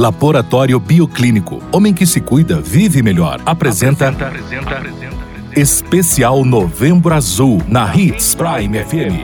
[0.00, 1.60] Laboratório Bioclínico.
[1.70, 3.38] Homem que se cuida, vive melhor.
[3.44, 4.08] Apresenta.
[4.08, 5.14] apresenta, apresenta
[5.54, 9.18] Especial Novembro Azul na Hits Prime FM.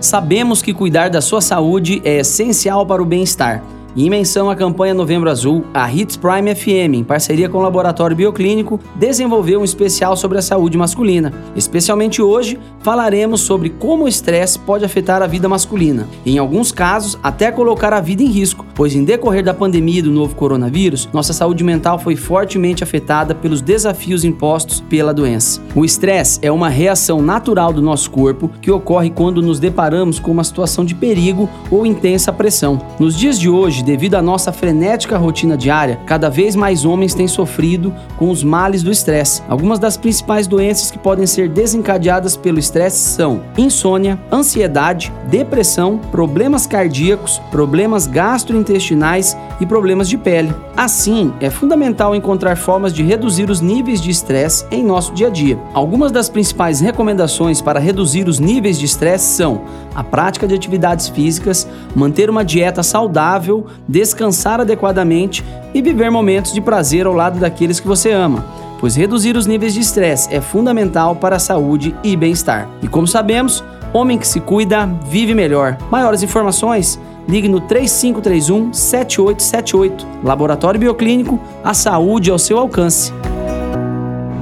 [0.00, 3.62] Sabemos que cuidar da sua saúde é essencial para o bem-estar.
[3.96, 7.62] E em menção à campanha Novembro Azul, a Hits Prime FM, em parceria com o
[7.62, 11.32] Laboratório Bioclínico, desenvolveu um especial sobre a saúde masculina.
[11.54, 16.72] Especialmente hoje, falaremos sobre como o estresse pode afetar a vida masculina, e em alguns
[16.72, 21.08] casos, até colocar a vida em risco, pois em decorrer da pandemia do novo coronavírus,
[21.12, 25.62] nossa saúde mental foi fortemente afetada pelos desafios impostos pela doença.
[25.72, 30.32] O estresse é uma reação natural do nosso corpo que ocorre quando nos deparamos com
[30.32, 32.80] uma situação de perigo ou intensa pressão.
[32.98, 37.28] Nos dias de hoje, devido à nossa frenética rotina diária, cada vez mais homens têm
[37.28, 39.42] sofrido com os males do estresse.
[39.48, 46.66] Algumas das principais doenças que podem ser desencadeadas pelo estresse são insônia, ansiedade, depressão, problemas
[46.66, 50.54] cardíacos, problemas gastrointestinais e problemas de pele.
[50.76, 55.30] Assim, é fundamental encontrar formas de reduzir os níveis de estresse em nosso dia a
[55.30, 55.58] dia.
[55.72, 59.62] Algumas das principais recomendações para reduzir os níveis de estresse são
[59.94, 66.60] a prática de atividades físicas, manter uma dieta saudável, descansar adequadamente e viver momentos de
[66.60, 68.44] prazer ao lado daqueles que você ama,
[68.80, 72.68] pois reduzir os níveis de estresse é fundamental para a saúde e bem-estar.
[72.82, 75.78] E como sabemos, homem que se cuida vive melhor.
[75.90, 76.98] Maiores informações?
[77.26, 80.06] Ligue no 3531 7878.
[80.22, 83.12] Laboratório Bioclínico, a saúde ao seu alcance.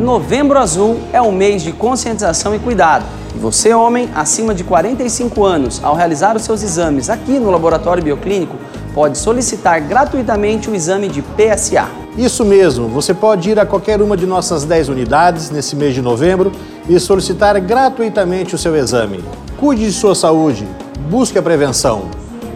[0.01, 3.05] Novembro Azul é um mês de conscientização e cuidado.
[3.35, 8.03] E você, homem, acima de 45 anos, ao realizar os seus exames aqui no Laboratório
[8.03, 8.57] Bioclínico,
[8.95, 11.89] pode solicitar gratuitamente o exame de PSA.
[12.17, 16.03] Isso mesmo, você pode ir a qualquer uma de nossas 10 unidades nesse mês de
[16.03, 16.53] novembro
[16.87, 19.25] e solicitar gratuitamente o seu exame.
[19.59, 20.67] Cuide de sua saúde,
[21.09, 22.03] busque a prevenção.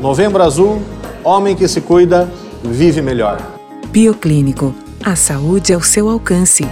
[0.01, 0.83] Novembro Azul,
[1.25, 2.31] homem que se cuida,
[2.63, 3.41] vive melhor.
[3.89, 6.67] Bioclínico, a saúde ao seu alcance.